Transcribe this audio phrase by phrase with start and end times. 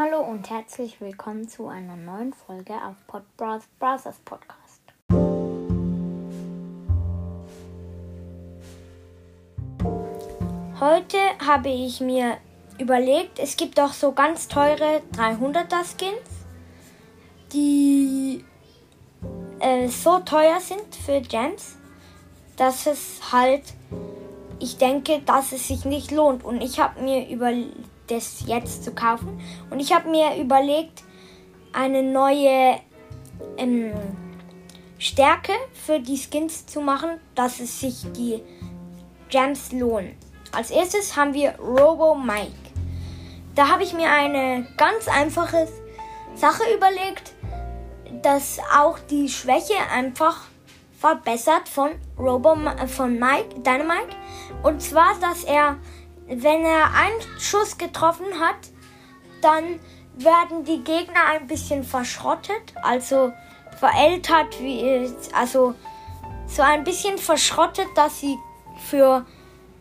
[0.00, 4.80] Hallo und herzlich willkommen zu einer neuen Folge auf Pod Brothers Podcast.
[10.78, 12.36] Heute habe ich mir
[12.78, 16.46] überlegt, es gibt auch so ganz teure 300er Skins,
[17.52, 18.44] die
[19.58, 21.76] äh, so teuer sind für Gems,
[22.56, 23.64] dass es halt,
[24.60, 26.44] ich denke, dass es sich nicht lohnt.
[26.44, 27.74] Und ich habe mir überlegt,
[28.08, 29.40] das jetzt zu kaufen.
[29.70, 31.02] Und ich habe mir überlegt,
[31.72, 32.80] eine neue
[33.56, 33.92] ähm,
[34.98, 38.42] Stärke für die Skins zu machen, dass es sich die
[39.28, 40.16] Gems lohnen.
[40.52, 42.52] Als erstes haben wir Robo Mike.
[43.54, 45.68] Da habe ich mir eine ganz einfache
[46.34, 47.34] Sache überlegt,
[48.22, 50.46] dass auch die Schwäche einfach
[50.98, 54.16] verbessert von Robo von Mike, Dynamite.
[54.62, 55.76] Und zwar, dass er
[56.28, 58.56] wenn er einen Schuss getroffen hat,
[59.40, 59.80] dann
[60.14, 63.32] werden die Gegner ein bisschen verschrottet, also
[63.78, 65.74] verältert, wie, also
[66.46, 68.36] so ein bisschen verschrottet, dass sie
[68.88, 69.24] für,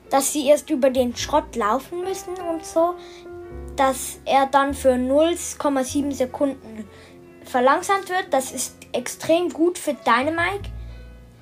[0.10, 2.96] dass sie erst über den Schrott laufen müssen und so,
[3.76, 6.88] dass er dann für 0,7 Sekunden
[7.46, 8.28] verlangsamt wird.
[8.32, 10.70] Das ist extrem gut für Dynamite,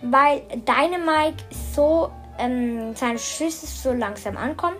[0.02, 1.44] weil Dynamite
[1.74, 4.78] so ähm, seine Schüsse so langsam ankommen.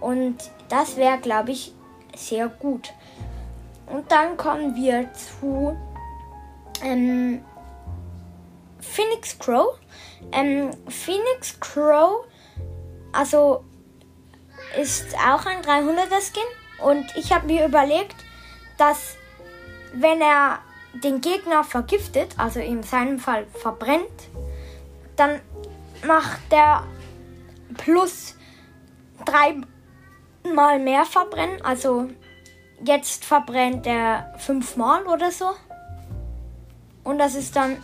[0.00, 0.36] Und
[0.68, 1.72] das wäre, glaube ich,
[2.16, 2.92] sehr gut.
[3.86, 5.76] Und dann kommen wir zu
[6.82, 7.44] ähm,
[8.80, 9.78] Phoenix Crow.
[10.32, 12.24] Ähm, Phoenix Crow,
[13.12, 13.64] also
[14.80, 16.42] ist auch ein 300er Skin.
[16.84, 18.16] Und ich habe mir überlegt,
[18.78, 19.16] dass
[19.94, 20.58] wenn er
[20.94, 24.28] den Gegner vergiftet, also in seinem Fall verbrennt,
[25.16, 25.40] dann
[26.06, 26.84] macht der
[27.76, 28.34] plus
[29.24, 29.56] drei
[30.54, 31.62] mal mehr verbrennen.
[31.62, 32.08] Also
[32.84, 35.50] jetzt verbrennt er fünfmal oder so.
[37.04, 37.78] Und das ist dann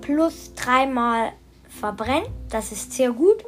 [0.00, 1.32] plus dreimal
[1.68, 2.30] verbrennt.
[2.50, 3.44] Das ist sehr gut.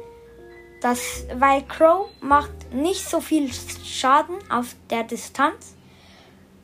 [0.81, 5.75] Das, weil Crow macht nicht so viel Schaden auf der Distanz.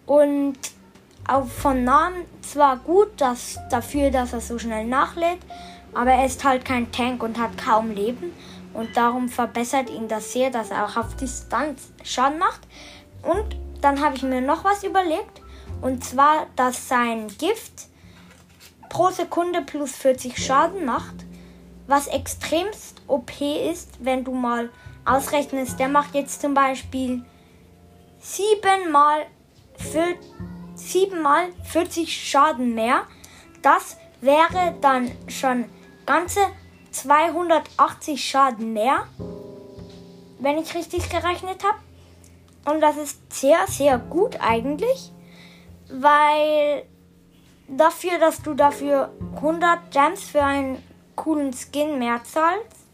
[0.05, 0.57] Und
[1.27, 5.39] auch von Namen zwar gut, dass, dafür, dass er so schnell nachlädt,
[5.93, 8.33] aber er ist halt kein Tank und hat kaum Leben.
[8.73, 12.61] Und darum verbessert ihn das sehr, dass er auch auf Distanz Schaden macht.
[13.23, 15.41] Und dann habe ich mir noch was überlegt.
[15.81, 17.87] Und zwar, dass sein Gift
[18.89, 21.25] pro Sekunde plus 40 Schaden macht.
[21.87, 24.69] Was extremst OP ist, wenn du mal
[25.05, 25.79] ausrechnest.
[25.79, 27.23] Der macht jetzt zum Beispiel
[28.19, 29.25] 7 mal,
[30.75, 33.03] 7 mal 40 Schaden mehr.
[33.61, 35.65] Das wäre dann schon
[36.07, 36.39] ganze
[36.89, 39.05] 280 Schaden mehr,
[40.39, 41.77] wenn ich richtig gerechnet habe.
[42.65, 45.11] Und das ist sehr, sehr gut eigentlich,
[45.89, 46.83] weil
[47.67, 50.81] dafür, dass du dafür 100 Gems für einen
[51.15, 52.87] coolen Skin mehr zahlst,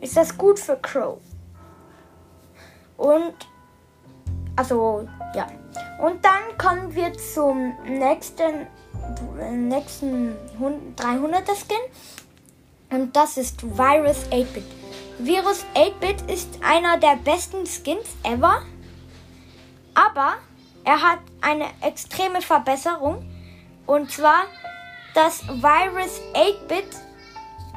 [0.00, 1.18] ist das gut für Crow.
[2.96, 3.34] Und,
[4.56, 5.46] also, ja.
[6.02, 8.66] Und dann kommen wir zum nächsten,
[9.52, 10.34] nächsten
[10.96, 11.76] 300er Skin.
[12.90, 14.64] Und das ist Virus 8-Bit.
[15.18, 18.62] Virus 8-Bit ist einer der besten Skins ever.
[19.94, 20.34] Aber
[20.84, 23.24] er hat eine extreme Verbesserung.
[23.86, 24.44] Und zwar,
[25.14, 26.88] dass Virus 8-Bit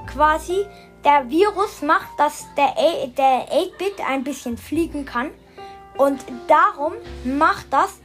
[0.08, 0.66] quasi
[1.04, 2.74] der Virus macht, dass der,
[3.08, 5.32] der 8-Bit ein bisschen fliegen kann.
[5.98, 8.00] Und darum macht das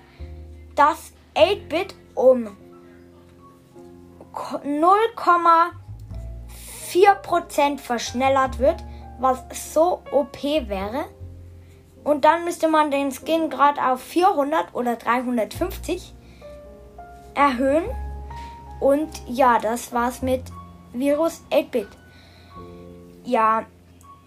[0.75, 2.57] das 8-Bit um
[4.65, 4.97] 0,
[6.89, 8.83] 4% verschnellert wird,
[9.19, 11.05] was so OP wäre.
[12.05, 16.15] Und dann müsste man den Skin gerade auf 400 oder 350
[17.35, 17.85] erhöhen.
[18.81, 20.43] Und ja, das war's mit
[20.93, 21.89] Virus 8-Bit.
[23.25, 23.67] Ja.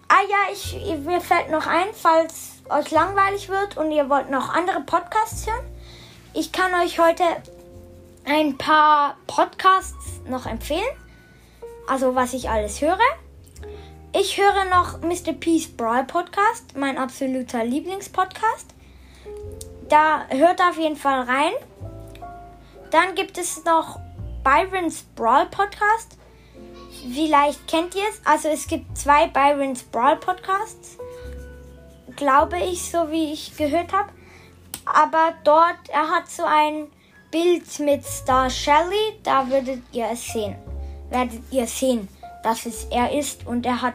[0.07, 4.53] Ah ja, ich, mir fällt noch ein, falls euch langweilig wird und ihr wollt noch
[4.53, 5.65] andere Podcasts hören.
[6.33, 7.23] Ich kann euch heute
[8.25, 10.83] ein paar Podcasts noch empfehlen
[11.91, 12.97] also was ich alles höre.
[14.13, 15.33] Ich höre noch Mr.
[15.33, 18.73] Peace Brawl Podcast, mein absoluter Lieblingspodcast.
[19.89, 21.51] Da hört auf jeden Fall rein.
[22.91, 23.99] Dann gibt es noch
[24.43, 26.17] Byron's Brawl Podcast.
[27.13, 28.21] Vielleicht kennt ihr es.
[28.25, 30.97] Also es gibt zwei Byron's Brawl Podcasts.
[32.15, 34.09] Glaube ich, so wie ich gehört habe.
[34.85, 36.87] Aber dort, er hat so ein
[37.31, 39.19] Bild mit Star Shelly.
[39.23, 40.55] Da würdet ihr es sehen
[41.11, 42.07] werdet ihr sehen,
[42.41, 43.93] dass es er ist und er hat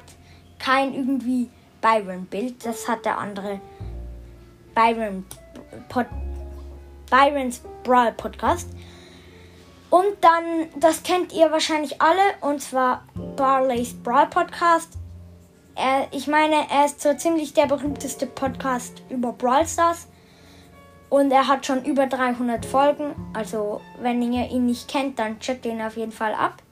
[0.59, 1.51] kein irgendwie
[1.81, 2.65] Byron-Bild.
[2.65, 3.61] Das hat der andere
[4.75, 5.27] Byron
[5.89, 6.07] Pod
[7.11, 8.69] Byron's Brawl Podcast.
[9.89, 13.05] Und dann, das kennt ihr wahrscheinlich alle, und zwar
[13.37, 14.99] Barley's Brawl Podcast.
[15.77, 20.09] Er, ich meine, er ist so ziemlich der berühmteste Podcast über Brawl Stars.
[21.09, 23.15] Und er hat schon über 300 Folgen.
[23.33, 26.63] Also, wenn ihr ihn nicht kennt, dann checkt ihn auf jeden Fall ab.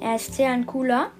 [0.00, 1.10] Er ist sehr ein cooler.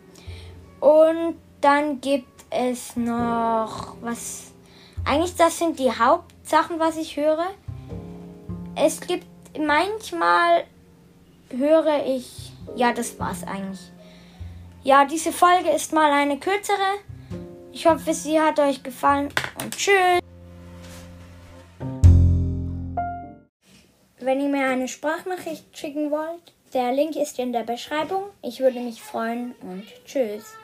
[0.80, 4.52] Und dann gibt es noch was.
[5.04, 7.46] Eigentlich, das sind die Hauptsachen, was ich höre.
[8.74, 9.26] Es gibt
[9.58, 10.64] manchmal
[11.50, 12.52] höre ich.
[12.76, 13.90] Ja, das war's eigentlich.
[14.82, 17.00] Ja, diese Folge ist mal eine kürzere.
[17.72, 19.28] Ich hoffe, sie hat euch gefallen
[19.62, 20.27] und tschüss.
[24.28, 28.24] Wenn ihr mir eine Sprachnachricht schicken wollt, der Link ist in der Beschreibung.
[28.42, 30.58] Ich würde mich freuen und tschüss.